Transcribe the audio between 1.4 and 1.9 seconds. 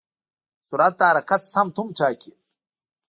سمت هم